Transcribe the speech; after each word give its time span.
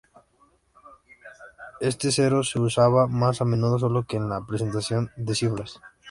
Este 1.79 2.11
cero 2.11 2.43
se 2.43 2.57
usaba 2.59 3.05
más 3.05 3.39
a 3.41 3.45
menudo 3.45 3.77
solo 3.77 4.07
que 4.07 4.17
en 4.17 4.29
la 4.29 4.39
representación 4.39 5.11
de 5.15 5.35
cifras. 5.35 5.79